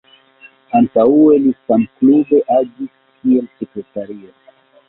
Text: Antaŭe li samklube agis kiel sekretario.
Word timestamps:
Antaŭe 0.79 1.35
li 1.43 1.51
samklube 1.67 2.41
agis 2.57 2.91
kiel 3.19 3.49
sekretario. 3.61 4.35